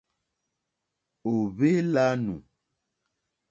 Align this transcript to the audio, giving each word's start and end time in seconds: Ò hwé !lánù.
Ò 1.31 1.33
hwé 1.53 1.71
!lánù. 1.93 2.33